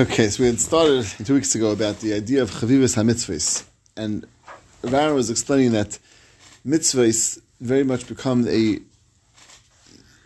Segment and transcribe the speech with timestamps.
[0.00, 4.24] Okay, so we had started two weeks ago about the idea of chavivas hamitzvahs, and
[4.82, 5.98] Aaron was explaining that
[6.66, 8.78] mitzvahs very much become a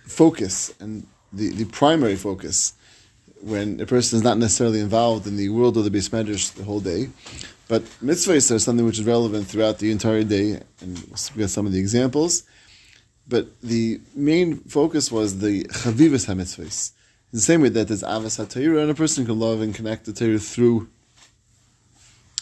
[0.04, 2.74] focus and the, the primary focus
[3.40, 6.62] when a person is not necessarily involved in the world of the beis medrash the
[6.62, 7.08] whole day.
[7.66, 11.66] But mitzvahs are something which is relevant throughout the entire day, and we'll get some
[11.66, 12.44] of the examples.
[13.26, 16.92] But the main focus was the chavivas hamitzvahs.
[17.36, 20.38] The same way that there's avas and a person can love and connect the Torah
[20.38, 20.88] through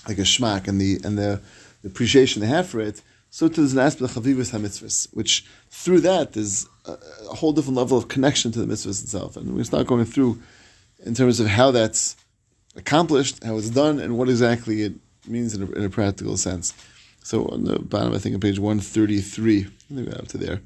[0.06, 1.40] like a shmak and the and the,
[1.82, 3.02] the appreciation they have for it.
[3.28, 6.92] So too there's an aspect of chavivas hamitzvahs, which through that is a,
[7.28, 9.36] a, whole different level of connection to the mitzvahs itself.
[9.36, 10.40] And we start going through
[11.04, 12.14] in terms of how that's
[12.76, 14.92] accomplished, how it's done, and what exactly it
[15.26, 16.72] means in a, in a practical sense.
[17.24, 20.60] So on the bottom, I think on page 133, let me go up to there.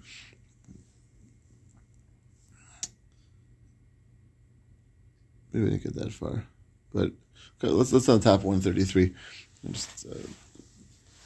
[5.67, 6.45] I didn't get that far.
[6.93, 7.13] But
[7.63, 9.15] okay, let's, let's on top 133.
[9.71, 10.15] just uh,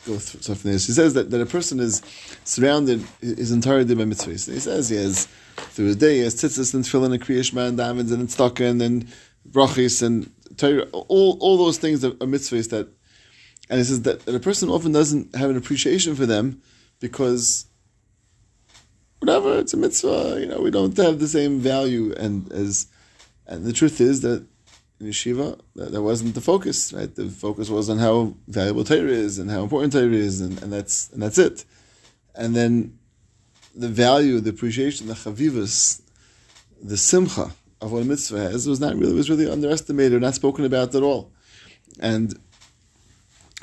[0.07, 0.87] go through stuff from this.
[0.87, 2.03] He says that, that a person is
[2.45, 4.53] surrounded his entire day by mitzvahs.
[4.53, 7.77] He says he has, through the day, he has tzitzis and tefillin and kriyash man,
[7.77, 9.07] diamonds and tzedakah and
[9.51, 10.31] brachis and
[10.93, 12.89] all, all those things are, are mitzvahs that
[13.71, 16.61] and he says that, that a person often doesn't have an appreciation for them
[17.01, 17.67] because
[19.21, 22.89] whatever, it's a mitzvah, you know, we don't have the same value and as
[23.47, 24.47] and the truth is that
[25.01, 27.13] in yeshiva, that, that wasn't the focus, right?
[27.15, 30.73] The focus was on how valuable Torah is and how important Torah is, and, and
[30.73, 31.65] that's and that's it.
[32.35, 32.99] And then
[33.75, 36.03] the value, the appreciation, the chavivas,
[36.83, 40.65] the simcha of what a mitzvah has was not really was really underestimated, not spoken
[40.65, 41.33] about at all.
[41.99, 42.39] And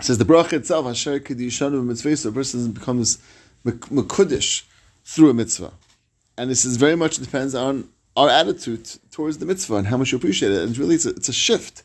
[0.02, 3.19] says the bracha itself, Asher Kedishanu mitzvah, so a person becomes
[3.66, 4.63] mekudish
[5.03, 5.72] through a mitzvah.
[6.38, 7.89] And this is very much depends on
[8.20, 10.62] our attitude towards the mitzvah and how much you appreciate it.
[10.62, 11.84] And really, it's a, it's a shift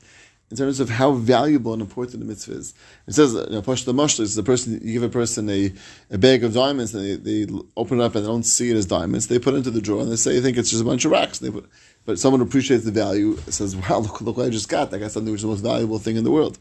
[0.51, 2.75] in terms of how valuable and important the mitzvah is.
[3.07, 5.73] It says, you know, Pashta Mashla is the person, you give a person a,
[6.11, 8.77] a bag of diamonds and they, they open it up and they don't see it
[8.77, 9.29] as diamonds.
[9.29, 11.05] They put it into the drawer and they say, I think it's just a bunch
[11.05, 11.39] of rocks.
[11.39, 11.69] They put,
[12.05, 14.93] but someone appreciates the value, says, wow, look, look what I just got.
[14.93, 16.59] I got something which is the most valuable thing in the world.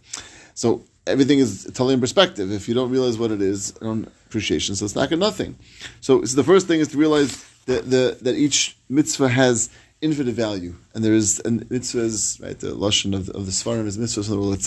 [0.53, 2.51] So everything is totally in perspective.
[2.51, 5.57] If you don't realize what it is, appreciation, so it's not good nothing.
[5.99, 9.69] So, so the first thing is to realize that, the, that each mitzvah has
[10.01, 12.59] infinite value, and there is and mitzvahs right.
[12.59, 14.57] The lashon of, of the svarim is mitzvahs from the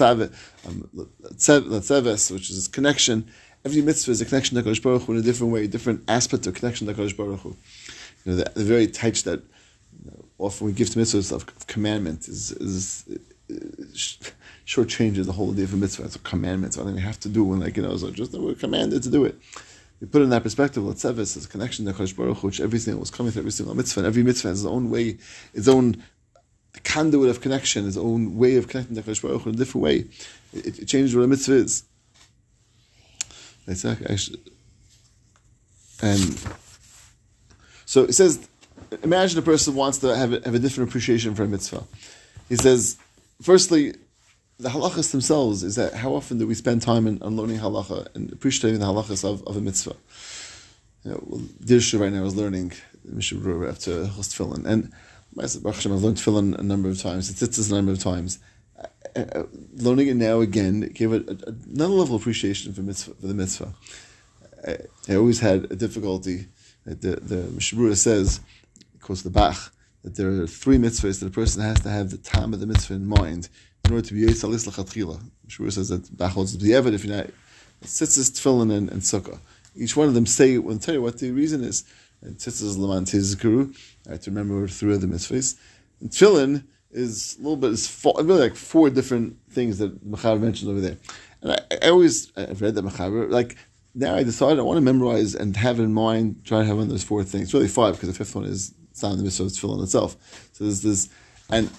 [1.28, 3.28] letzeves, um, which is connection.
[3.64, 6.46] Every mitzvah is a connection to Hakadosh Baruch Hu in a different way, different aspect
[6.46, 7.56] of connection to Hakadosh Baruch Hu.
[8.24, 9.40] You know, the, the very touch that
[10.02, 13.04] you know, often we give to mitzvahs of, of commandment is, is,
[13.48, 14.18] is
[14.66, 16.04] shortchanges the whole idea of a mitzvah.
[16.04, 16.70] It's a commandment.
[16.70, 17.52] It's something we have to do.
[17.52, 19.36] And like, you know, so just we're commanded to do it.
[20.00, 22.60] We put it in that perspective, let's have this a connection to Kodesh Baruch which
[22.60, 24.00] everything was coming through every single mitzvah.
[24.00, 25.16] And every mitzvah has its own way,
[25.54, 26.02] its own
[26.84, 30.04] conduit of connection, its own way of connecting to Kodesh Baruch in a different way.
[30.52, 31.84] It, it changes what a mitzvah is.
[36.02, 36.38] And
[37.86, 38.46] so it says,
[39.02, 41.84] imagine a person wants to have a, have a different appreciation for a mitzvah.
[42.48, 42.98] He says,
[43.40, 43.94] firstly,
[44.58, 48.14] the halachas themselves is that how often do we spend time in, on learning halacha
[48.14, 49.96] and appreciating the halachas of, of a mitzvah?
[51.04, 52.72] You know, well, Dirshu right now is learning
[53.04, 54.92] Mishnah Berurah after host tefillin, and
[55.38, 57.42] I've learned tefillin a number of times.
[57.42, 58.38] It's a number of times.
[59.14, 59.42] Uh, uh,
[59.76, 63.34] learning it now again gave it a, another level of appreciation for, mitzvah, for the
[63.34, 63.74] mitzvah.
[64.66, 64.78] I,
[65.08, 66.48] I, always had a difficulty.
[66.84, 68.40] The the Mishnah Berurah says,
[68.94, 69.72] of course, the Bach,
[70.06, 72.66] that there are three mitzvahs that a person has to have the time of the
[72.66, 73.48] mitzvah in mind
[73.84, 75.20] in order to be Yisalis Lachatchila.
[75.48, 77.26] Shur says that Bachol the Evid if you're not
[77.82, 79.40] Tzitzis, Tefillin, and, and Sukkah.
[79.74, 81.82] Each one of them say, will tell you what the reason is.
[82.24, 85.58] Tzitzis Laman Tizkuru, I have to remember through the mitzvahs.
[86.00, 90.40] And Tefillin is a little bit, is four, really like four different things that Machaber
[90.40, 90.98] mentioned over there.
[91.42, 93.56] And I, I always, I've read that Machaber, like,
[93.92, 96.84] now I decided I want to memorize and have in mind, try to have one
[96.84, 97.52] of those four things.
[97.52, 100.16] Really five, because the fifth one is sound the mitzvah of tefillin itself.
[100.52, 101.08] So there's this,
[101.50, 101.70] and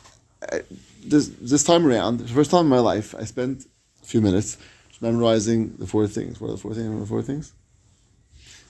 [0.51, 0.61] I,
[1.03, 3.65] this, this time around, the first time in my life, I spent
[4.03, 4.57] a few minutes
[5.01, 6.39] memorizing the four things.
[6.39, 6.89] What are the four things?
[6.89, 7.53] What the four things?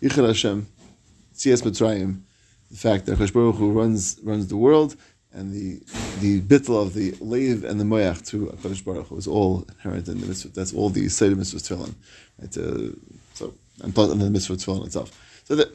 [0.02, 0.68] Yichud Hashem,
[1.34, 2.22] Tzias Mitzrayim,
[2.72, 4.96] the fact that Hakadosh Baruch Hu runs runs the world,
[5.34, 5.80] and the
[6.20, 10.08] the bittel of the leiv and the moyach to Hakadosh Baruch Hu is all inherent
[10.08, 10.50] in the mitzvah.
[10.50, 11.96] That's all the seder mitzvah tefillin.
[12.40, 12.58] Right?
[12.58, 12.96] Uh,
[13.34, 15.12] so and plus and the mitzvah tefillin itself.
[15.46, 15.70] So that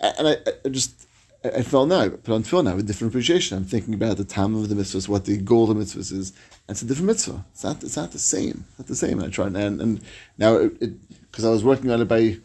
[0.00, 1.07] and I, I just
[1.44, 3.56] I feel now, put on tefillin now with different appreciation.
[3.56, 6.30] I'm thinking about the time of the mitzvahs, what the goal of the mitzvahs is.
[6.66, 7.44] And it's a different mitzvah.
[7.52, 8.64] It's not, it's not the same.
[8.70, 9.20] It's not the same.
[9.20, 10.00] And I try and, and
[10.36, 12.38] now, because I was working on it by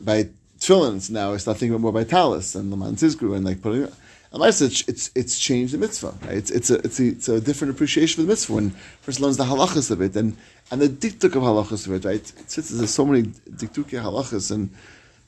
[0.00, 3.62] by tefillin, now I start thinking about more by talis and Laman Tizkru and like
[3.62, 3.88] putting
[4.32, 6.14] And I said it's it's changed the mitzvah.
[6.22, 6.36] Right?
[6.38, 8.74] It's it's a it's a, it's a different appreciation for the mitzvah when
[9.04, 10.36] person learns the halachas of it and
[10.72, 12.04] and the diktuk of halachas of it.
[12.04, 12.32] Right?
[12.48, 14.70] Since there's so many diktuki halachas and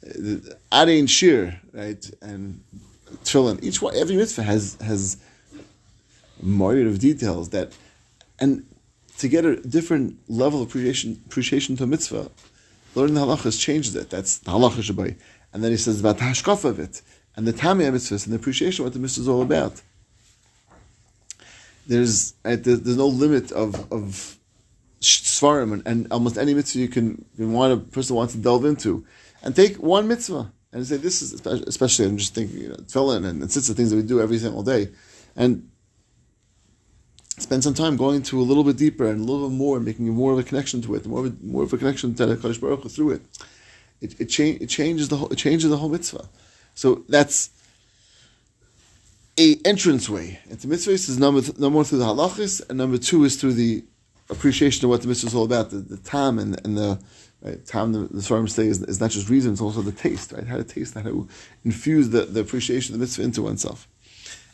[0.04, 2.60] uh, adding shir, right, and
[3.24, 3.62] tefillin.
[3.62, 5.16] Each one, every mitzvah has has
[6.42, 7.72] myriad of details that,
[8.38, 8.66] and
[9.18, 12.30] to get a different level of appreciation appreciation to a mitzvah,
[12.94, 14.10] learning the halachas changes it.
[14.10, 15.16] That's the halacha shabai.
[15.52, 17.02] And then he says about the hashkafa of it
[17.36, 19.80] and the tamei mitzvah and the appreciation of what the mitzvah is all about.
[21.86, 24.38] There's uh, there's, there's no limit of of
[25.00, 28.64] svarim and, and, almost any mitzvah you can, you want a person wants to delve
[28.64, 29.04] into,
[29.42, 33.24] and take one mitzvah and say this is especially I'm just thinking you know tefillin
[33.26, 34.88] and, and the things that we do every single day,
[35.36, 35.68] and
[37.38, 40.08] spend some time going to a little bit deeper and a little bit more, making
[40.08, 42.36] more of a connection to it, more of a, more of a connection to the
[42.36, 43.22] Kadosh Baruch Hu through it.
[44.00, 46.28] It, it, cha- it changes the whole it changes the whole mitzvah.
[46.74, 47.50] So that's
[49.38, 52.98] a entrance way into mitzvah is number th- number one through the halachas, and number
[52.98, 53.84] two is through the
[54.30, 56.98] appreciation of what the mitzvah is all about, the, the time and, and the
[57.42, 57.92] right, time.
[57.92, 60.46] The, the Svarim say is, is not just reason; it's also the taste, right?
[60.46, 61.28] How to taste, how to
[61.64, 63.88] infuse the, the appreciation of the mitzvah into oneself.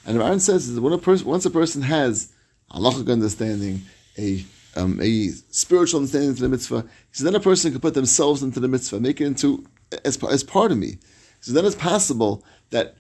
[0.07, 2.33] And the Aaron says that when a person, once a person has
[2.71, 3.83] halachic understanding,
[4.19, 4.45] a
[4.77, 8.61] um, a spiritual understanding into the mitzvah, so then a person can put themselves into
[8.61, 9.67] the mitzvah, make it into
[10.05, 10.99] as, as part of me.
[11.41, 12.97] So then it's possible that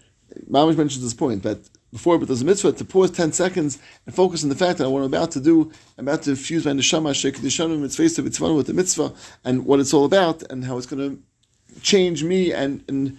[0.50, 1.58] Mamish mentions this point that
[1.93, 4.90] before, but there's a mitzvah to pause 10 seconds and focus on the fact that
[4.90, 8.67] what I'm about to do, I'm about to infuse my neshama, shekidishanu, mitzvah, mitzvah, with
[8.67, 9.12] the mitzvah,
[9.44, 13.19] and what it's all about, and how it's going to change me, and, and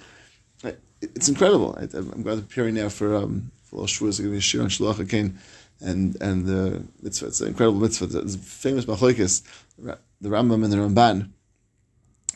[1.01, 1.77] it's incredible.
[1.77, 4.95] I, am glad to preparing now for, um, for going to be Shir on Shalach
[4.95, 5.36] Akain,
[5.81, 7.27] and and the mitzvah.
[7.27, 8.19] It's an incredible mitzvah.
[8.19, 9.44] It's a famous machlokes,
[9.77, 11.30] the Rambam and the Ramban.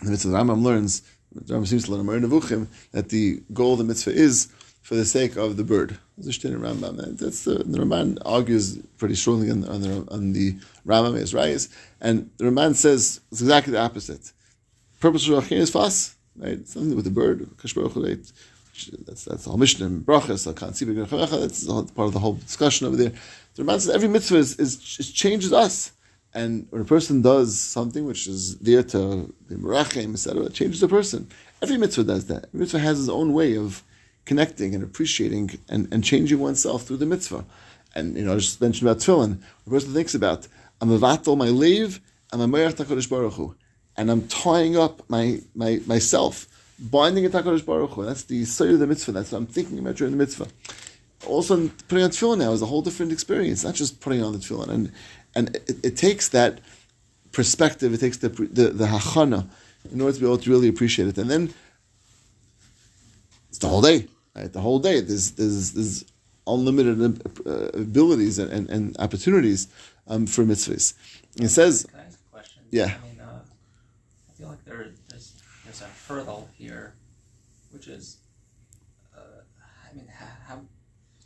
[0.01, 1.01] The mitzvah the Rambam learns,
[1.33, 4.47] the Rambam seems to learn that the goal of the mitzvah is
[4.83, 5.97] for the sake of the bird.
[6.17, 7.63] That's the.
[7.65, 11.67] The, Ramban argues pretty strongly on, the on the Rambam is right,
[11.99, 14.31] and the Ramban says it's exactly the opposite.
[14.99, 16.67] Purpose of is fast, right?
[16.67, 17.49] Something with the bird,
[19.05, 23.13] that's that's whole Mishnah and Brachas, that's part of the whole discussion over there.
[23.55, 25.91] The Ramban says every mitzvah is, is, is, changes us.
[26.35, 30.79] And when a person does something which is there to be merachem, etc., it changes
[30.81, 31.27] the person.
[31.61, 32.45] Every mitzvah does that.
[32.45, 33.83] Every mitzvah has its own way of
[34.25, 37.45] connecting and appreciating and, and changing oneself through the mitzvah.
[37.95, 39.39] And you know, I just mentioned about tefillin.
[39.65, 40.47] The person thinks about
[40.81, 43.55] I'm a vatal my leave, I'm a Takodish Baruch Hu,
[43.95, 46.47] and I'm tying up my, my myself
[46.79, 48.05] binding a HaKadosh Baruch Hu.
[48.05, 49.11] That's the side of the mitzvah.
[49.11, 50.47] That's what I'm thinking about during the mitzvah.
[51.25, 53.63] Also, putting on tefillin now is a whole different experience.
[53.63, 54.91] Not just putting on the tefillin, and
[55.35, 56.59] and it, it takes that
[57.31, 57.93] perspective.
[57.93, 59.47] It takes the the, the hachana
[59.91, 61.17] in order to be able to really appreciate it.
[61.17, 61.53] And then
[63.49, 64.07] it's the whole day.
[64.35, 64.51] Right?
[64.51, 64.99] The whole day.
[65.01, 66.05] There's there's, there's
[66.45, 69.67] unlimited uh, abilities and, and, and opportunities
[70.07, 70.93] um, for mitzvahs.
[71.37, 71.87] It says,
[72.71, 72.95] yeah.
[73.01, 73.39] I mean, uh,
[74.29, 76.95] I feel like there there's a hurdle here,
[77.71, 78.17] which is,
[79.15, 79.41] uh,
[79.89, 80.07] I mean,
[80.47, 80.61] how,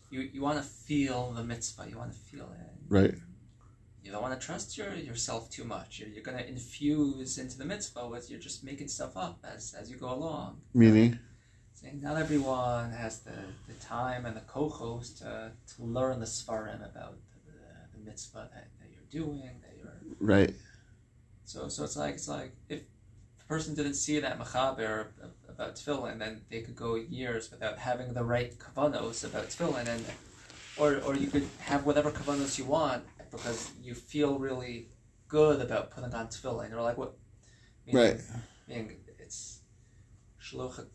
[0.09, 2.71] you you want to feel the mitzvah, you want to feel it.
[2.89, 3.15] Right.
[4.03, 5.99] You don't want to trust your, yourself too much.
[5.99, 9.75] You're, you're going to infuse into the mitzvah with you're just making stuff up as,
[9.77, 10.61] as you go along.
[10.73, 11.19] Meaning?
[11.77, 13.37] Saying not everyone has the,
[13.67, 18.49] the time and the kochos to, to learn the svarim about the, the, the mitzvah
[18.51, 20.53] that, that you're doing, that you're right.
[21.45, 22.81] So so it's like it's like if
[23.37, 25.07] the person didn't see that machaber
[25.47, 30.03] about tefillin, then they could go years without having the right kavanos about tefillin, and
[30.77, 34.89] or or you could have whatever kavanos you want because you feel really
[35.27, 37.15] good about putting on tefillin, or like what,
[37.85, 38.21] meaning, right?
[40.51, 40.85] Shluch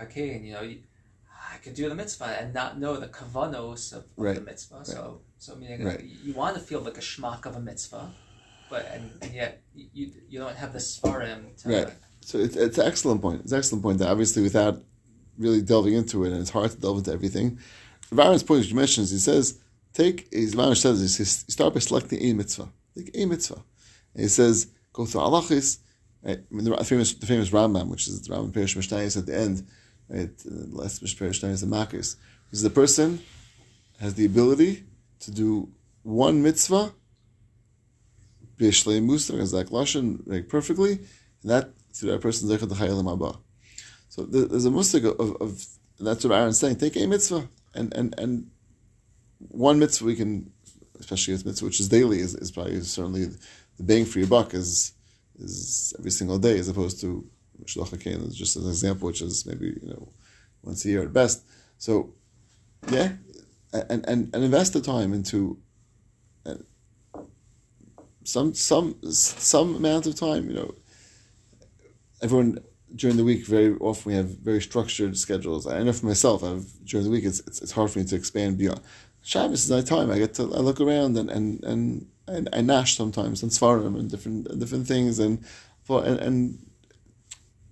[0.00, 0.62] hakein, you know.
[0.62, 0.78] You,
[1.52, 4.34] I could do the mitzvah and not know the kavanos of, of right.
[4.34, 4.84] the mitzvah.
[4.84, 6.02] So, so meaning right.
[6.02, 8.12] you want to feel like a schmuck of a mitzvah,
[8.68, 11.90] but and, and yet you you don't have the svarim to right.
[12.20, 13.40] So it's it's an excellent point.
[13.42, 14.82] It's an excellent point that obviously without
[15.38, 17.58] really delving into it, and it's hard to delve into everything.
[18.16, 19.58] Aaron's point, which mentions, he says,
[19.92, 22.68] take, his Aaron says, he says, start by selecting a mitzvah.
[22.96, 23.62] Take a mitzvah.
[24.14, 25.78] And he says, go through halachis,
[26.22, 26.38] right?
[26.38, 29.36] I mean, the famous, the famous Rambam, which is the Rambam Perish Mishnayis at the
[29.36, 29.66] end,
[30.08, 30.28] right?
[30.28, 32.16] Uh, the last Perish Mishnayis and Makis.
[32.52, 33.20] Is the person
[34.00, 34.84] has the ability
[35.20, 35.70] to do
[36.02, 36.92] one mitzvah
[38.58, 40.92] Bishlei Musa, like Lashon, like perfectly,
[41.42, 43.38] and that through that person Zechad Chayalim Abba.
[44.08, 45.64] So there's a musig of, of,
[45.98, 46.76] that's what Aaron's saying.
[46.76, 48.50] Take a mitzvah and and and
[49.38, 50.52] one mitzvah we can,
[50.98, 53.26] especially a mitzvah which is daily, is, is probably certainly
[53.76, 54.92] the bang for your buck is
[55.40, 57.28] is every single day as opposed to
[57.64, 60.08] Shalach is just an example, which is maybe you know
[60.62, 61.42] once a year at best.
[61.78, 62.14] So
[62.90, 63.12] yeah,
[63.72, 65.58] and, and, and invest the time into
[66.46, 66.54] uh,
[68.24, 70.48] some some some amount of time.
[70.48, 70.74] You know,
[72.22, 72.58] everyone
[72.94, 75.66] during the week very often we have very structured schedules.
[75.66, 78.16] I know for myself, I've, during the week it's, it's, it's hard for me to
[78.16, 78.80] expand beyond.
[79.22, 80.10] Shabbos is my time.
[80.10, 83.98] I get to I look around and and and, and I nash sometimes and svarim
[83.98, 85.44] and different different things and
[85.88, 86.58] and, and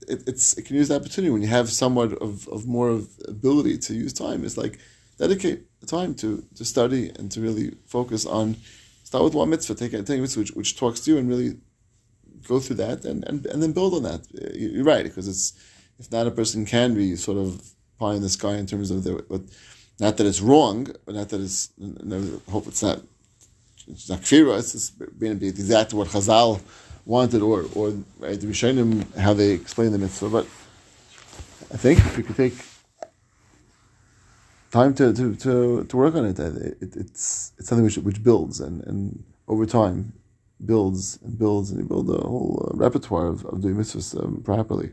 [0.08, 3.08] it, it's it can use the opportunity when you have somewhat of, of more of
[3.26, 4.44] ability to use time.
[4.44, 4.78] It's like
[5.18, 8.56] dedicate time to to study and to really focus on
[9.04, 11.56] start with one mitzvah, take, take a mitzvah which, which talks to you and really
[12.46, 14.20] go through that and, and, and then build on that.
[14.54, 15.54] You're right, because it's
[15.98, 19.04] if not a person can be sort of pie in the sky in terms of
[19.04, 19.42] the but
[19.98, 23.00] not that it's wrong, but not that it's I hope it's not
[23.90, 26.60] it's not kfira, it's just being be exactly what Chazal
[27.04, 30.28] wanted or or right, the Rishonim how they explain the mitzvah.
[30.28, 30.46] But
[31.72, 32.54] I think if we could take
[34.70, 38.22] time to, to, to, to work on it, it, it it's it's something which which
[38.22, 40.12] builds and, and over time
[40.64, 44.42] builds and builds and you build a whole uh, repertoire of, of doing mitzvahs um,
[44.42, 44.90] properly.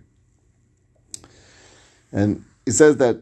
[2.12, 3.22] And it says that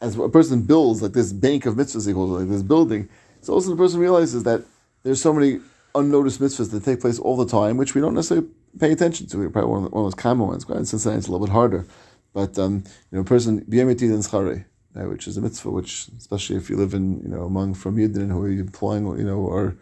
[0.00, 3.08] as a person builds like this bank of mitzvahs, he calls it, like this building,
[3.38, 4.64] it's also the person realizes that
[5.02, 5.60] there's so many
[5.94, 9.38] unnoticed mitzvahs that take place all the time, which we don't necessarily pay attention to.
[9.38, 10.64] We're probably one of, the, one of those common ones.
[10.68, 11.86] In Cincinnati, it's a little bit harder.
[12.32, 16.94] But, um, you know, a person, which is a mitzvah, which, especially if you live
[16.94, 19.76] in, you know, among from Yidden who are employing, you know, or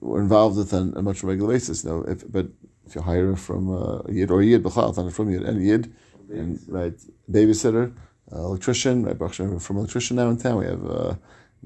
[0.00, 1.84] were involved with on a much regular basis.
[1.84, 2.46] You know, if, but
[2.86, 5.66] if you hire from uh, a yid or a yid, b'chal, not from yid, any
[5.66, 5.92] yid,
[6.30, 6.94] and right,
[7.30, 7.92] babysitter,
[8.32, 10.58] uh, electrician, right, from electrician now in town.
[10.58, 11.14] We have uh,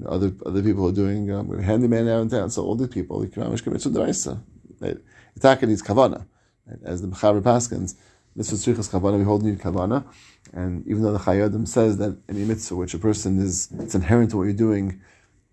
[0.03, 2.49] know, other other people are doing um, handyman now in town.
[2.49, 4.41] So all these people, mamish commit to the raisa.
[4.79, 4.97] Right,
[5.37, 6.25] itaka needs kavana,
[6.83, 7.95] as the mechaber paskins.
[8.35, 9.17] This was tzrichas kavana.
[9.17, 10.05] We hold new kavana,
[10.53, 13.95] and even though the Chayei Adam says that any mitzvah which a person is, it's
[13.95, 15.01] inherent to what you're doing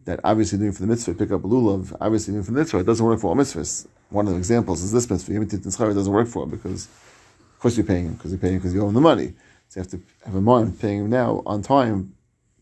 [0.04, 2.78] that obviously doing for the mitzvah, pick up a lulav, obviously doing for the mitzvah,
[2.78, 3.86] it doesn't work for all mitzvahs.
[4.10, 7.58] One of the examples is this mitzvah, Yom Titin doesn't work for it because, of
[7.58, 9.32] course, you're paying him because you're paying him because you owe him the money.
[9.68, 12.14] So you have to have a mind paying him now on time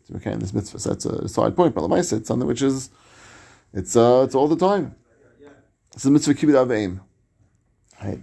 [0.06, 0.78] to make this mitzvah.
[0.78, 1.75] So that's a side point.
[1.75, 2.90] But Lamaisa, it's something which is,
[3.73, 4.94] it's uh, it's all the time.
[5.94, 7.00] It's a mitzvah kibbut av aim.
[8.02, 8.21] Right?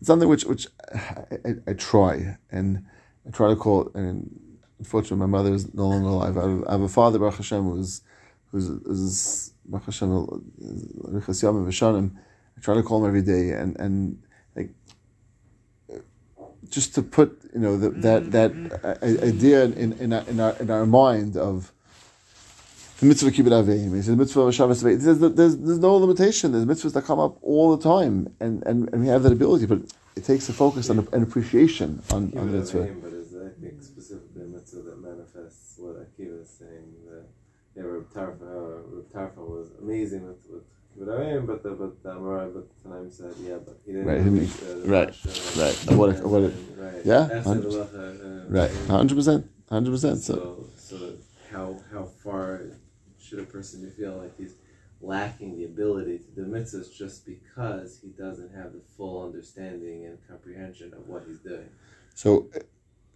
[0.00, 2.84] It's something which which I, I, I, try and
[3.26, 3.90] I try to call.
[3.94, 4.38] And
[4.78, 6.36] unfortunately, my mother is no longer alive.
[6.36, 8.02] I have, I have a father, Baruch Hashem, who's
[8.50, 10.10] who's is Baruch Hashem
[12.56, 14.22] I try to call him every day and and
[14.54, 14.70] like
[16.70, 19.24] just to put you know the, that mm-hmm, that mm-hmm.
[19.24, 21.72] idea in in our, in our in our mind of
[23.00, 23.94] the mitzvah of kibbut avim.
[23.94, 26.52] He says mitzvah Shabbos There's, there's there's no limitation.
[26.52, 29.66] There's mitzvahs that come up all the time, and and, and we have that ability.
[29.66, 29.80] But
[30.16, 32.94] it takes a focus on an appreciation on on the mitzvah.
[33.02, 37.24] But is I think specifically a mitzvah that manifests what Akiva is saying that
[37.76, 42.82] yeah, Reb Tarfon, Reb Tarfon was amazing with with Kibbutz but the but the but
[42.84, 45.74] Tanaim said yeah, but he didn't right, reach the, the right, Russia, right.
[46.76, 50.18] Right, yeah, uh, right, hundred percent, hundred percent.
[50.20, 51.14] So, so
[51.50, 52.62] how how far
[53.20, 54.54] should a person feel like he's
[55.00, 60.18] lacking the ability to do mitzvahs just because he doesn't have the full understanding and
[60.28, 61.68] comprehension of what he's doing?
[62.14, 62.48] So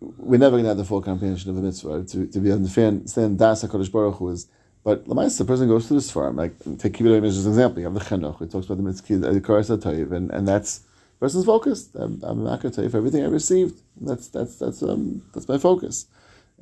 [0.01, 3.07] we're never going to have the full comprehension of a mitzvah to, to be understand
[3.39, 4.49] das Hakadosh Baruch Hu is.
[4.89, 6.37] But the person goes through this farm.
[6.37, 7.81] Like take Kibbutz as an example.
[7.81, 8.41] You have the Chinuch.
[8.41, 10.81] It talks about the the Karas Toiv, and and that's
[11.21, 11.95] person's focused.
[11.95, 13.83] I'm, I'm not going to tell you for everything I received.
[14.01, 16.07] That's that's that's um that's my focus.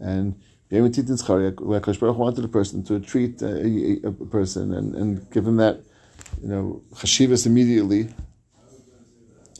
[0.00, 0.34] And
[0.70, 5.58] where Baruch wanted a person to treat a, a, a, person and, and give him
[5.58, 5.82] that
[6.42, 8.08] you know chashivas immediately.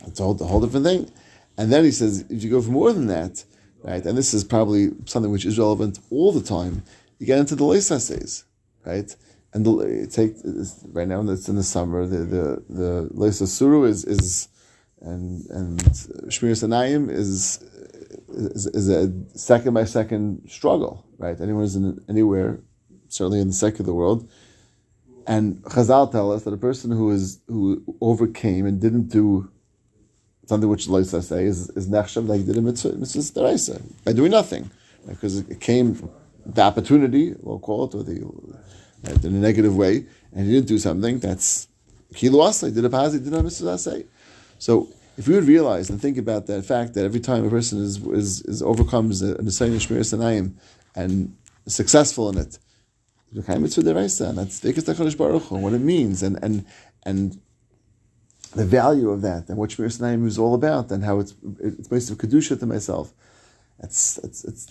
[0.09, 1.09] It's a whole, a whole different thing.
[1.57, 3.45] And then he says, if you go for more than that,
[3.85, 4.05] right?
[4.05, 6.83] And this is probably something which is relevant all the time.
[7.21, 8.43] You get into the lace essays,
[8.87, 9.15] right?
[9.53, 10.37] And the, take
[10.93, 12.07] right now it's in the summer.
[12.07, 14.49] The the the lace suru is is
[15.01, 15.79] and and
[16.29, 17.63] shmir is,
[18.29, 21.37] is is a second by second struggle, right?
[21.39, 22.61] Who's in anywhere,
[23.09, 24.29] certainly in the secular world.
[25.27, 29.51] And Chazal tell us that a person who is who overcame and didn't do
[30.47, 34.71] something which Loisa say is is nechshav like did a mitzvah mitzvah by doing nothing
[35.07, 36.09] because it came
[36.55, 40.53] the opportunity we'll call it or the uh, right, in a negative way and he
[40.53, 41.69] didn't do something that's
[42.15, 43.79] kilu asay did a pazi did a mitzvah
[44.59, 44.89] so
[45.19, 47.99] if we would realize and think about that fact that every time a person is
[48.07, 50.55] is, is overcomes a Nisayin Shmir Sanayim
[50.95, 51.35] and
[51.67, 52.59] successful in it,
[53.33, 53.77] and that's
[55.51, 56.67] what it means, and and
[57.05, 57.41] and
[58.55, 61.89] the value of that and what Shmir Sanaim is all about and how it's it's
[61.89, 63.13] based on kedusha to myself.
[63.81, 64.67] It's, it's it's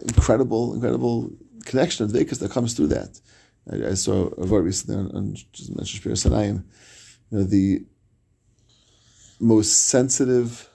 [0.00, 1.30] incredible, incredible
[1.64, 3.20] connection of Vekas that comes through that.
[3.70, 6.64] I, I saw a word recently on, on just mentioned Shpir Sanayim,
[7.30, 7.84] you know, the
[9.40, 10.68] most sensitive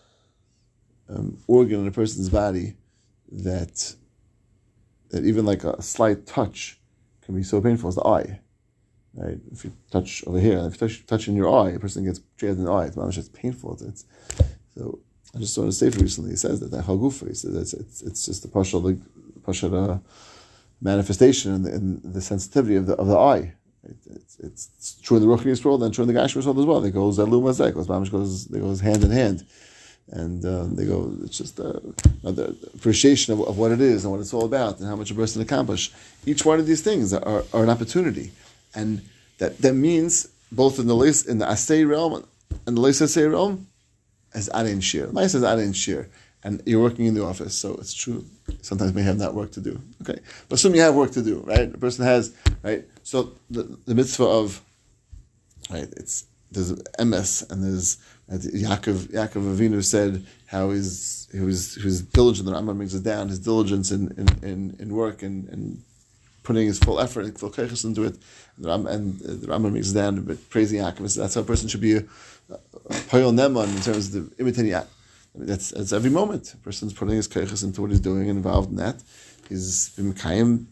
[1.09, 2.75] um, organ in a person's body
[3.31, 3.95] that
[5.09, 6.79] that even like a slight touch
[7.21, 8.39] can be so painful is the eye.
[9.15, 9.37] Right?
[9.51, 12.19] If you touch over here, if you touch, touch in your eye, a person gets
[12.37, 12.85] jabbed in the eye.
[12.85, 13.77] It's, it's painful.
[13.81, 14.05] It's,
[14.75, 14.99] so
[15.35, 16.31] I just saw in a sefer recently.
[16.31, 17.27] He says that that hagufa.
[17.27, 18.85] He says it's it's, it's just the partial
[19.91, 19.97] uh,
[20.81, 23.53] manifestation and the, in the, sensitivity of the of the eye.
[23.83, 26.65] It, it's, it's, true in the Ruchnius world and true in the Gashmius world as
[26.65, 26.83] well.
[26.85, 29.45] It goes that lumazek goes goes they goes hand in hand,
[30.11, 31.11] and um, they go.
[31.23, 31.79] It's just uh,
[32.21, 35.09] the appreciation of, of what it is and what it's all about and how much
[35.09, 35.93] a person accomplished.
[36.27, 38.31] Each one of these things are, are an opportunity,
[38.75, 39.01] and
[39.39, 42.23] that that means both in the in the Asay realm
[42.67, 43.67] and the Asay realm
[44.33, 45.09] as Arin Shir.
[45.11, 46.09] My says Arin Shir,
[46.43, 48.25] and you're working in the office, so it's true.
[48.61, 49.79] Sometimes may have that work to do.
[50.01, 51.73] Okay, but assume you have work to do, right?
[51.73, 52.85] A person has, right?
[53.03, 54.61] So the, the mitzvah of,
[55.69, 55.87] right?
[55.97, 57.97] It's there's MS and there's
[58.29, 59.11] Yaakov.
[59.11, 62.45] Yaakov Avinu said how his he was diligent.
[62.47, 65.81] The Rambam brings it down his diligence in in, in, in work and, and
[66.43, 68.17] putting his full effort and full kaiches into it.
[68.57, 71.09] And the Rambam, and the it down, but praising Yaakov.
[71.09, 71.97] So that's how a person should be.
[71.97, 72.03] A,
[72.49, 74.73] Poyol Neman in terms of the imitating.
[74.75, 74.85] I
[75.35, 76.53] mean, that's, that's every moment.
[76.53, 79.01] A person's putting his keiches into what he's doing and involved in that.
[79.49, 80.65] He's b'mekayim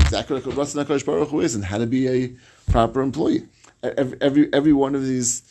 [0.00, 2.32] exactly what Ratzon Baruch Hu is and how to be a
[2.70, 3.46] proper employee.
[3.82, 5.42] Every, every, every one of these,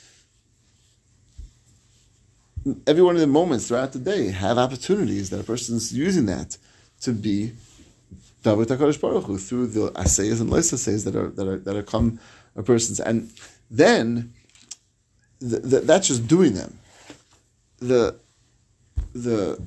[2.85, 6.57] every one of the moments throughout the day have opportunities that a person's using that
[7.01, 7.53] to be
[8.43, 11.75] David Hakadosh Baruch Hu through the assays and less assays that are that are that
[11.75, 12.19] are come
[12.55, 13.31] a person's and
[13.69, 14.33] then
[15.39, 16.77] the, the, that's just doing them.
[17.79, 18.15] The
[19.13, 19.61] the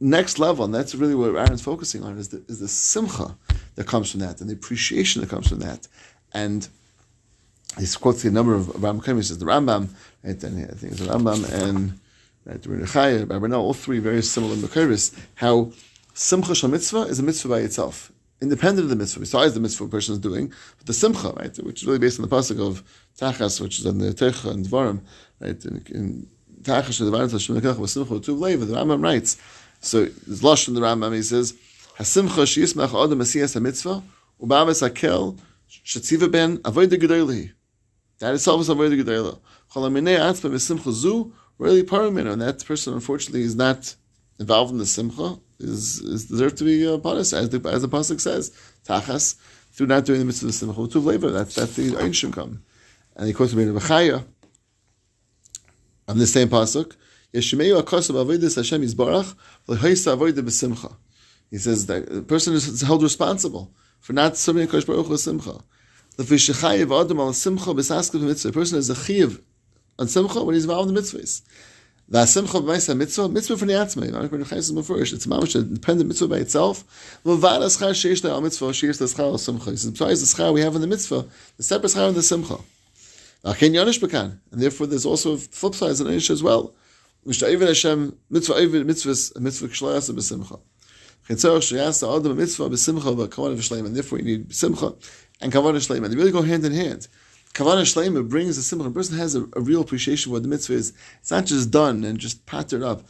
[0.00, 3.36] next level, and that's really what Aaron's focusing on, is the, is the simcha
[3.74, 5.88] that comes from that, and the appreciation that comes from that.
[6.32, 6.68] And
[7.78, 9.88] he quotes the number of Rambam He says the Rambam,
[10.22, 11.98] right, and I think it's the Rambam and
[12.44, 15.72] right, Chaya, Rabbi all three very similar Mekaris, how
[16.14, 19.84] simcha shal mitzvah is a mitzvah by itself independent of the mitzvah, besides the mitzvah
[19.84, 22.60] a person is doing, but the simcha, right, which is really based on the pasuk
[22.60, 22.82] of
[23.18, 25.00] tachas, which is on the techa and dvarim,
[25.40, 26.28] right, in, in
[26.62, 29.36] tachas the dvarim tashem nekach v'simcha v'tuv leiv, the Rambam writes,
[29.80, 31.54] so there's lush in the Rambam, he says,
[31.98, 34.02] hasimcha sheyismach adam asiyas ha-mitzvah,
[34.40, 37.52] u'ba'amas hakel, shetziva ben avoid the gedolihi.
[38.20, 39.38] That itself is avoid the gedolah.
[39.72, 43.96] Cholaminei atzma v'simcha zu, really paramino, and that person unfortunately is not
[44.38, 47.88] involved in the simcha, is, is deserved to be uh, punished, as the, as the
[47.88, 48.52] pasuk says,
[48.84, 49.36] tachas,
[49.72, 51.30] through not doing the mitzvah of simcha, tuv labor.
[51.30, 52.62] That's that's the ancient come.
[53.16, 54.24] And he quotes in Bechaya,
[56.06, 56.94] on the same pasuk,
[57.34, 59.34] Yeshmeyu akosam avodas Hashem yizbarach
[59.68, 60.96] v'lehoisa avodah b'simcha.
[61.50, 65.60] He says that the person is held responsible for not serving Kosh Baruch with simcha.
[66.16, 66.24] The
[68.52, 69.40] person is a chiv
[69.98, 71.42] on simcha when he's involved in the mitzvahs.
[72.10, 74.08] The simcha b'maisa mitzvah, mitzvah for the atzmei.
[74.08, 77.20] It's a mamish a dependent mitzvah by itself.
[77.24, 79.76] L'vad aschar sheish al mitzvah sheish l'schar al simcha.
[79.76, 81.26] Says, besides the schar we have in the mitzvah,
[81.58, 82.56] the separate schar in the simcha.
[83.44, 86.72] Achen yonish bekan, and therefore there's also a flip side in Anish as well.
[87.26, 90.58] Mishta'ivin Hashem mitzvah evin mitzvahs a mitzvah kshlayasa b'simcha.
[91.28, 94.94] Chetzor sheyasa adam mitzvah b'simcha v'kavan v'shleim, and therefore you need simcha
[95.42, 97.06] and kavan v'shleim, and they really go hand in hand.
[97.58, 98.86] Kavanah Shleima brings a simcha.
[98.86, 100.92] A person has a, a, real appreciation of what the mitzvah is.
[101.18, 103.02] It's not just done and just patterned up.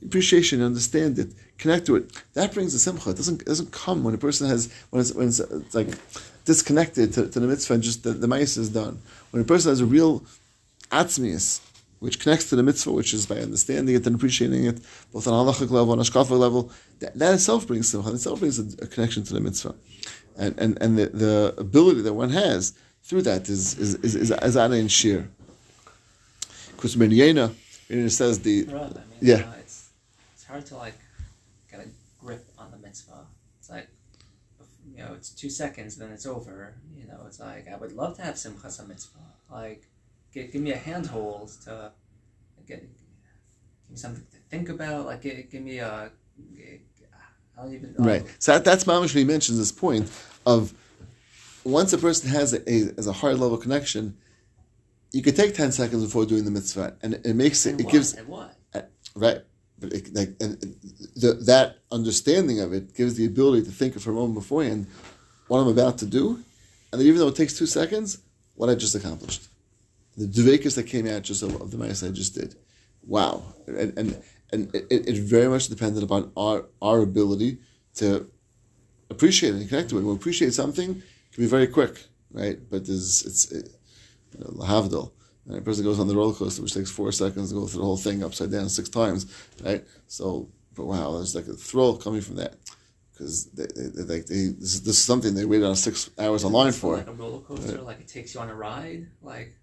[0.00, 2.12] Appreciation, understand it, connect to it.
[2.34, 3.10] That brings a simcha.
[3.10, 5.88] It doesn't, it doesn't come when a person has when it's, when it's, it's like
[6.44, 9.02] disconnected to, to, the mitzvah and just the, the mitzvah is done.
[9.32, 10.22] When a person has a real
[10.92, 11.60] atzmius,
[11.98, 14.78] which connects to the mitzvah, which is by understanding it and appreciating it,
[15.12, 18.10] both on halachic level and ashkafa level, that, that itself brings simcha.
[18.10, 19.74] That itself brings a, a, connection to the mitzvah,
[20.38, 22.72] and and and the, the ability that one has
[23.06, 25.28] through that is is is, is, is and Shir.
[26.74, 27.54] Because Yena,
[27.88, 29.52] Yena says the right, I mean, yeah.
[29.60, 29.90] It's
[30.34, 30.98] it's hard to like
[31.70, 31.88] get a
[32.20, 33.26] grip on the mitzvah.
[33.58, 33.88] It's like
[34.96, 36.74] you know, it's two seconds, then it's over.
[36.96, 39.18] You know, it's like I would love to have simchas mitzvah.
[39.50, 39.86] Like,
[40.32, 41.92] give, give me a handhold to
[42.66, 45.06] get give me something to think about.
[45.06, 46.10] Like, give, give me a.
[47.56, 47.94] I don't even.
[47.98, 48.24] Right.
[48.40, 50.10] So that, that's Mamish he mentions this point
[50.44, 50.74] of
[51.66, 54.16] once a person has a, a, has a hard level connection,
[55.12, 57.70] you could take ten seconds before doing the mitzvah, and it makes it.
[57.70, 57.92] And it what?
[57.92, 58.56] gives and what?
[58.74, 58.82] uh,
[59.14, 59.40] right,
[59.78, 60.60] but it, like and
[61.16, 64.86] the, that understanding of it gives the ability to think for a moment beforehand
[65.48, 66.42] what I'm about to do,
[66.92, 68.18] and even though it takes two seconds,
[68.54, 69.48] what I just accomplished,
[70.16, 72.54] the dvekas that came out just of, of the mitzvah I just did,
[73.06, 77.58] wow, and and, and it, it very much depended upon our our ability
[77.96, 78.30] to
[79.10, 80.00] appreciate and connect to it.
[80.00, 81.02] When we appreciate something,
[81.36, 82.58] can be very quick, right?
[82.70, 83.68] But there's it's it,
[84.32, 85.12] you know.
[85.48, 87.80] And a person goes on the roller coaster, which takes four seconds to go through
[87.80, 89.26] the whole thing upside down six times,
[89.62, 89.84] right?
[90.08, 92.56] So, but wow, there's like a thrill coming from that
[93.12, 96.44] because they, they, they, they, this, is, this is something they waited on six hours
[96.44, 96.96] online for.
[96.96, 99.54] Like a roller coaster, like it takes you on a ride, like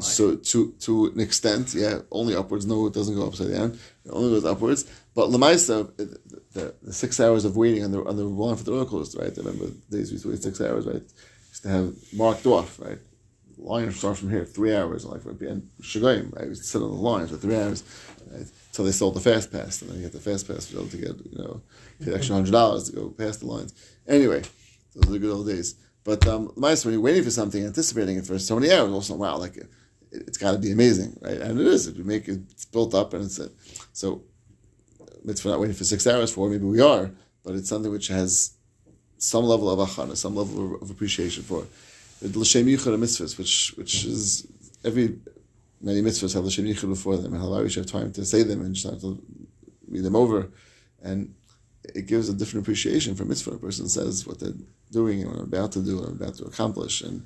[0.00, 2.66] So to to an extent, yeah, only upwards.
[2.66, 3.78] No, it doesn't go upside down.
[4.04, 4.84] It only goes upwards.
[5.14, 6.18] But Lamaisa, uh, the,
[6.52, 9.32] the, the six hours of waiting on the on the line for the coaster, right?
[9.36, 11.02] I remember days we used to wait six hours, right?
[11.48, 12.98] Used to have marked off, right?
[13.58, 16.44] Line starts from here, three hours, like from and Shagayim, right?
[16.44, 17.84] We used to sit on the line for three hours,
[18.30, 18.46] right?
[18.70, 20.78] Until they sold the fast pass, and then you get the fast pass to be
[20.78, 21.60] able to get, you know,
[22.04, 23.74] get extra hundred dollars to go past the lines.
[24.08, 24.42] Anyway,
[24.94, 25.76] those are the good old days.
[26.04, 29.36] But um, when you're waiting for something, anticipating it for so many hours, also wow,
[29.36, 29.68] like it,
[30.10, 31.38] it's got to be amazing, right?
[31.38, 31.90] And it is.
[31.92, 33.50] We make it, it's built up, and it's a,
[33.92, 34.22] so.
[35.24, 36.48] Mitzvah not waiting for six hours for.
[36.48, 37.12] Maybe we are,
[37.44, 38.54] but it's something which has
[39.18, 41.64] some level of achana, some level of, appreciation for.
[42.20, 44.46] The l'shem yichud mitzvahs, which which is
[44.84, 45.20] every
[45.80, 48.42] many mitzvahs have l'shem yichud before them, and how we should have time to say
[48.42, 49.22] them and just have to
[49.88, 50.48] read them over,
[51.02, 51.32] and
[51.84, 53.52] it gives a different appreciation for mitzvah.
[53.52, 54.54] A person says what they're
[54.90, 57.22] doing and what I'm about to do, what I'm about to accomplish, and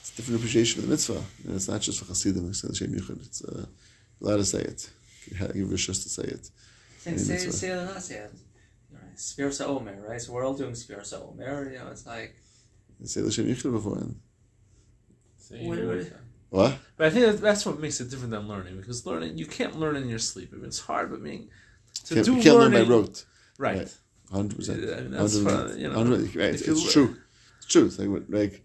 [0.00, 1.22] it's a different appreciation for the mitzvah.
[1.44, 3.24] And it's not just for chassidim, it's l'shem yichud.
[3.24, 3.66] It's uh,
[4.20, 4.90] allowed to say it.
[5.28, 6.50] Give rishus to say it.
[6.98, 8.32] Say, say, say it or not say it.
[8.92, 9.16] Right.
[9.16, 10.20] Spirsa Omer, right?
[10.20, 11.70] So we're all doing Spirsa Omer.
[11.70, 12.34] You know, it's like.
[13.04, 14.02] Say l'shem yichud before.
[15.50, 16.12] What, what,
[16.50, 16.78] What?
[16.96, 19.78] But I think that that's what makes it different than learning because learning you can't
[19.78, 20.50] learn in your sleep.
[20.52, 21.48] I mean, it's hard, but I mean,
[22.04, 23.24] to Can't, do you can't learn by rote.
[23.58, 23.92] Right?
[24.32, 25.10] Hundred percent.
[25.10, 26.54] That's what, you know, Right.
[26.54, 27.16] It's, it's true.
[27.58, 27.86] It's true.
[27.86, 28.64] It's like, like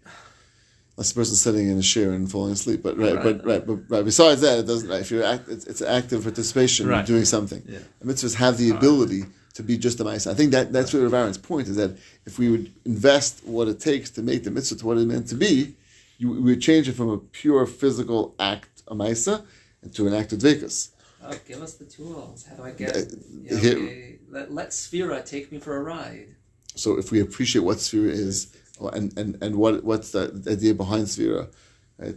[0.96, 2.82] unless the person's sitting in a chair and falling asleep.
[2.82, 3.22] But right, Right.
[3.22, 4.04] but right, but right.
[4.04, 4.88] Besides that, it doesn't.
[4.88, 6.86] Right, if you're act, it's, it's active participation.
[6.88, 6.96] Right.
[6.98, 7.62] You're doing something.
[7.66, 7.78] Yeah.
[8.00, 9.24] And mitzvahs have the ability
[9.54, 10.26] to be just a mice.
[10.26, 13.80] I think that that's what Aaron's point is that if we would invest what it
[13.80, 15.76] takes to make the mitzvah to what it's meant to be,
[16.18, 19.44] you, we would change it from a pure physical act, a maisa,
[19.82, 20.90] into an act of dvekas.
[21.24, 22.46] Oh, give us the tools.
[22.48, 22.96] How do I get.
[22.96, 23.00] Uh,
[23.42, 26.34] You know, here- okay, let, let Sphera take me for a ride.
[26.76, 28.54] So if we appreciate what Sphira is,
[28.92, 31.48] and, and, and what what's the, the idea behind Sphira,
[31.98, 32.16] right?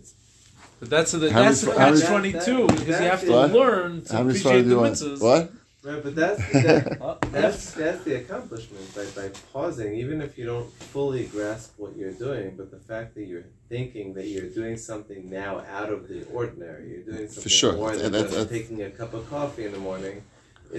[0.80, 3.22] But that's the How that's the sp- how many- catch twenty two because you have
[3.22, 3.52] to What?
[3.52, 5.22] learn to How appreciate the you mitzvahs.
[5.22, 5.52] What?
[5.84, 10.72] Right, but that's that, that's that's the accomplishment by, by pausing, even if you don't
[10.74, 15.30] fully grasp what you're doing, but the fact that you're thinking that you're doing something
[15.30, 17.74] now out of the ordinary, you're doing something For sure.
[17.74, 20.24] more than that- just that- taking a cup of coffee in the morning.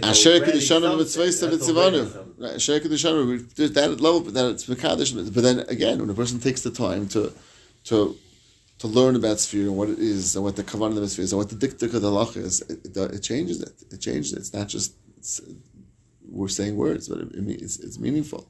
[0.03, 0.99] Asher Kedishanu.
[0.99, 1.57] Mitzvahs That's already
[1.99, 2.13] Mitzvahanu.
[2.13, 2.35] something.
[2.45, 3.75] Right, Asher Kedishanu.
[3.75, 5.33] that level, but that it's Mekadosh.
[5.35, 7.33] But then again, when a person takes the time to
[7.85, 8.17] to
[8.79, 11.23] to learn about Sphira and what it is, and what the kavanah of the Mitzvah
[11.23, 13.73] is, and what the diktuk of the halach is, it, it, it changes it.
[13.91, 14.39] It changes it.
[14.41, 15.41] It's not just it's,
[16.29, 18.49] we're saying words, but it, it, it's, it's meaningful.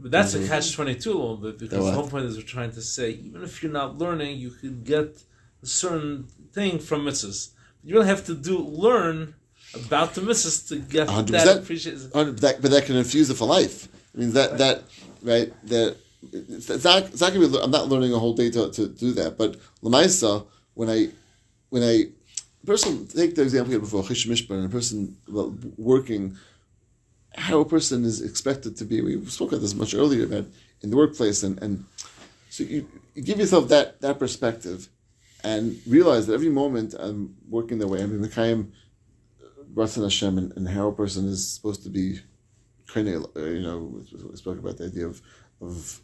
[0.00, 0.48] But that's a mm-hmm.
[0.48, 2.82] catch twenty two a little bit because The the whole point is we're trying to
[2.82, 5.22] say even if you're not learning, you could get
[5.62, 7.50] a certain thing from mitzvahs.
[7.82, 9.34] You really have to do learn
[9.74, 11.26] about the mitzvahs to get 100%.
[11.30, 12.10] that appreciation.
[12.12, 13.88] But that, but that can infuse it for life.
[14.14, 14.84] I mean that that
[15.22, 15.96] right that
[16.32, 17.58] it's, not it's not gonna be.
[17.58, 19.38] I'm not learning a whole day to, to do that.
[19.38, 21.08] But lamaisa when I
[21.70, 22.06] when I
[22.66, 25.16] person take the example before Chish Mishpah and a person
[25.76, 26.36] working
[27.36, 29.00] how a person is expected to be.
[29.00, 30.46] We spoke about this much earlier about
[30.82, 31.84] in the workplace and and
[32.50, 34.88] so you, you give yourself that that perspective
[35.44, 38.72] and realize that every moment I'm working the way I'm Mekayim
[39.74, 42.20] Ratzon Hashem and, and how a person is supposed to be
[42.96, 45.20] you know, we spoke about the idea of,
[45.60, 46.00] of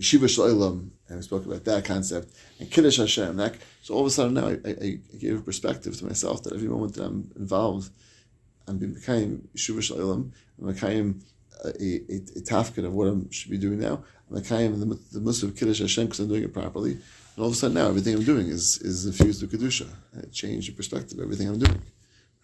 [0.00, 3.36] Yeshiva Shalom, and we spoke about that concept, and Kiddush Hashem.
[3.36, 6.42] That, so all of a sudden now I, I, I gave a perspective to myself
[6.42, 7.90] that every moment that I'm involved,
[8.68, 11.22] I'm being Mekayim Yeshiva Shalom, I'm Mekayim
[11.64, 14.04] uh, a, a, a tafkin of what I should be doing now.
[14.30, 16.92] I'm Mekayim the, the Muslim Kiddush Hashem because I'm doing it properly.
[16.92, 19.88] And all of a sudden now everything I'm doing is, is infused with Kedusha.
[20.18, 21.80] It changed the perspective of everything I'm doing.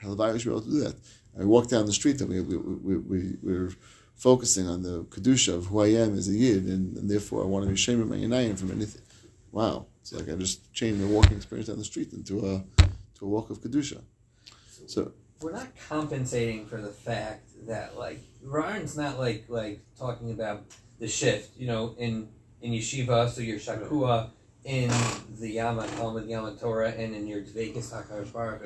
[0.03, 0.97] Halabai should be able to do that.
[1.39, 3.71] I walk down the street and we, we, we, we, we're
[4.17, 7.47] focusing on the Kedusha of who I am as a Yid, and, and therefore I
[7.47, 9.03] want to be ashamed of my Yanayim from anything.
[9.51, 9.87] Wow.
[10.01, 12.65] It's like I just changed my walking experience down the street into a,
[13.19, 14.01] to a walk of Kedusha.
[14.87, 20.65] So, we're not compensating for the fact that like Ryan's not like like talking about
[20.99, 22.29] the shift, you know, in
[22.61, 24.31] in yeshiva, so your shakua
[24.65, 24.91] in
[25.41, 28.63] the Yama Talmud Yama Torah and in your Dvekas Hakadosh Baruch.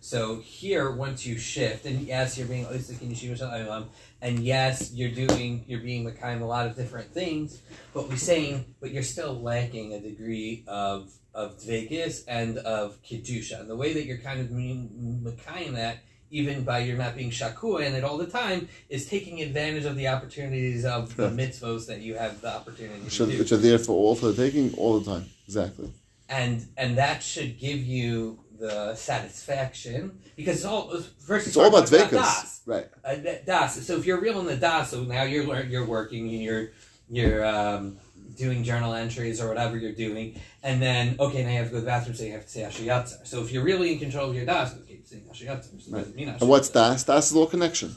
[0.00, 3.90] So here, once you shift, and yes, you're being Isaac in Yeshiva Shalom,
[4.22, 7.60] and yes, you're doing, you're being the kind of a lot of different things,
[7.92, 13.60] but we're saying, but you're still lacking a degree of of Dvekas and of Kedusha.
[13.60, 15.98] And the way that you're kind of being Makayim that
[16.30, 19.96] even by your not being shakua in it all the time, is taking advantage of
[19.96, 23.38] the opportunities of the mitzvos that you have the opportunity which to are, do.
[23.38, 25.26] which are there for all for the taking all the time.
[25.46, 25.92] Exactly.
[26.28, 31.88] and and that should give you the satisfaction because it's all first It's all about
[31.88, 32.10] das.
[32.10, 32.60] dvekas.
[32.66, 32.88] Right.
[33.04, 33.86] Uh, das.
[33.86, 36.66] So if you're real in the das, so now you're you're working and you're
[37.08, 37.96] you're um,
[38.36, 41.78] doing journal entries or whatever you're doing, and then okay, now you have to go
[41.78, 43.26] to the bathroom, so you have to say ashiyatzar.
[43.26, 45.82] So if you're really in control of your das, you say ashiyatzar.
[45.82, 47.04] So doesn't And what's das?
[47.04, 47.96] Das is all connection.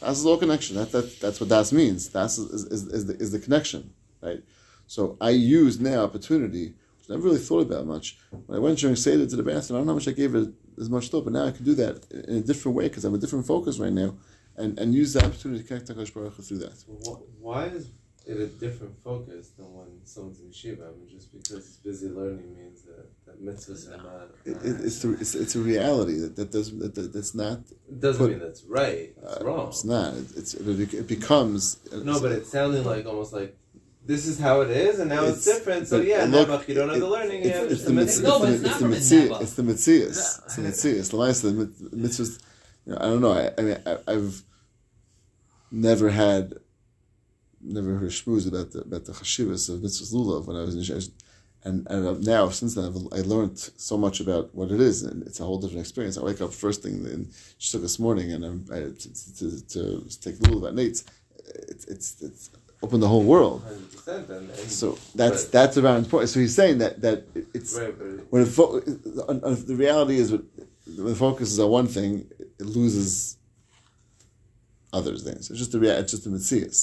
[0.00, 0.76] Das is all connection.
[0.76, 2.08] That, that that's what das means.
[2.08, 3.92] Das is, is, is, the, is the connection,
[4.22, 4.42] right?
[4.86, 6.74] So I use now opportunity,
[7.08, 8.18] I never really thought about much.
[8.46, 10.34] When I went during Seder to the bathroom, I don't know how much I gave
[10.34, 13.04] it as much thought, but now I can do that in a different way because
[13.04, 14.16] I'm a different focus right now,
[14.56, 16.72] and, and use the opportunity to connect to Hakadosh Baruch Hu through that.
[16.88, 17.90] Wh- Why is
[18.26, 20.88] it a different focus than when someone's in yeshiva?
[20.88, 24.30] I mean, just because it's busy learning means that, that mitzvahs are not.
[24.44, 27.60] It, it, it's, the, it's it's a reality that that does that, that that's not
[27.88, 29.14] it doesn't put- mean that's right.
[29.22, 29.68] It's uh, wrong.
[29.68, 30.14] It's not.
[30.14, 33.56] It, it's it, it becomes No, but it's sounding like almost like
[34.06, 35.88] this is how it is, and now it's, It's- different.
[35.88, 37.40] So yeah, look, Nebuch, you don't have it- the learning.
[37.42, 38.26] It's, yeah, it's, the the mitzvah.
[38.28, 39.38] No, but it's not It's from the a mitzvah.
[39.42, 40.44] It's the mitzvahs.
[40.46, 41.10] It's the mitzvahs.
[41.10, 42.38] The last of the mitzvahs.
[42.86, 43.32] You know, I don't know.
[43.32, 44.42] I, I mean, I, I've
[45.70, 46.54] never had,
[47.60, 50.82] never heard shmooze about the about the chashivas of mitzvahs lulav when I was in
[50.82, 51.10] yeshiva.
[51.64, 55.24] And, and now, since then, I've, I learned so much about what it is, and
[55.26, 56.16] it's a whole different experience.
[56.16, 57.24] I wake up first thing in
[57.58, 58.92] Shtuk this morning, and I'm I, to,
[59.38, 61.02] to, to, to take lulav at night.
[61.72, 62.50] It's, it's it's
[62.86, 63.58] opened the whole world.
[64.06, 64.86] 100%, and, and So
[65.20, 65.52] that's Right.
[65.56, 66.28] that's around important.
[66.30, 67.18] So he's saying that that
[67.58, 67.94] it's right,
[68.30, 70.44] when it fo- the reality is when
[70.86, 72.12] the focus is on one thing,
[72.60, 73.10] it loses
[74.98, 75.42] other things.
[75.50, 76.78] It's just the rea- it's just the mitzias.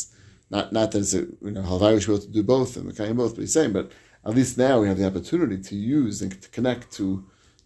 [0.56, 2.72] Not not that it's a you know halvai we should be able to do both
[2.78, 3.86] and can both, but he's saying, but
[4.28, 7.06] at least now we have the opportunity to use and to connect to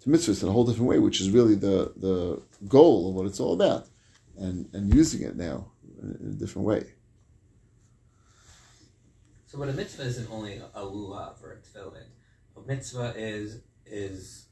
[0.01, 2.15] to mitzvahs in a whole different way, which is really the the
[2.77, 3.83] goal of what it's all about,
[4.45, 5.57] and and using it now
[6.03, 6.83] in a different way.
[9.57, 12.05] So, but a mitzvah isn't only a lulav or a tefillin.
[12.55, 14.45] A mitzvah is is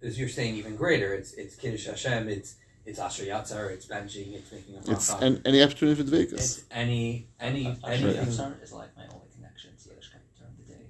[0.00, 1.14] is you're saying even greater.
[1.14, 2.28] It's it's kiddush Hashem.
[2.28, 3.70] It's it's asher yatzar.
[3.70, 4.34] It's benching.
[4.34, 5.22] It's making a It's bracha.
[5.22, 6.32] and any opportunity for dvekas.
[6.32, 8.26] It's any any Asher anything.
[8.26, 10.86] Yatzar is like my only connection to Yiddishkeit during the day.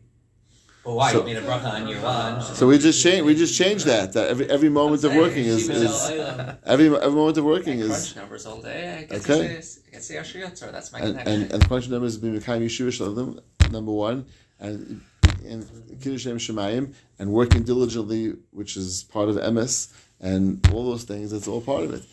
[0.87, 2.45] But why So- you made a bracha on your lunch?
[2.45, 3.23] So we just change.
[3.27, 4.13] We just changed that.
[4.13, 7.87] That every every moment of working is, is um, every every moment of working I
[7.87, 9.09] is numbers all day.
[9.11, 9.19] Okay.
[9.19, 10.71] to say, I get to say Asher Yatzar.
[10.71, 11.43] That's my and connection.
[11.43, 14.27] and and function numbers is being Yeshiva number one
[14.61, 15.01] and
[15.45, 15.67] and
[16.01, 19.89] Kiddush Shem Shemayim and working diligently, which is part of MS
[20.21, 21.33] and all those things.
[21.33, 22.05] It's all part of it.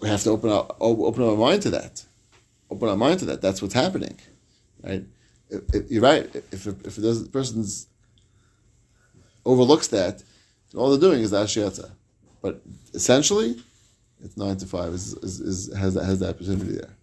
[0.00, 2.06] We have to open our open our mind to that.
[2.70, 3.42] Open our mind to that.
[3.42, 4.16] That's what's happening,
[4.82, 5.04] right?
[5.88, 6.34] You're right.
[6.52, 7.86] If if, the person's
[9.44, 10.22] overlooks that,
[10.76, 11.90] all they're doing is ashiyata.
[12.42, 12.60] But
[12.92, 13.56] essentially,
[14.22, 14.92] it's nine to five.
[14.92, 16.94] Is, is, is has that has the opportunity there.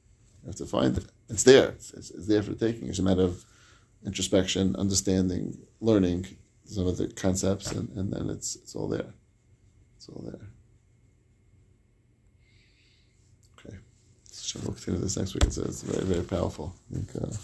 [0.43, 1.05] You have to find it.
[1.29, 1.69] It's there.
[1.69, 2.89] It's, it's, it's there for the taking.
[2.89, 3.45] It's a matter of
[4.05, 6.25] introspection, understanding, learning
[6.65, 9.13] some of the concepts, and, and then it's it's all there.
[9.97, 10.47] It's all there.
[13.59, 13.77] Okay.
[14.31, 15.43] So we'll continue this next week.
[15.43, 16.73] It's, it's very, very powerful.
[16.91, 17.35] I think, uh,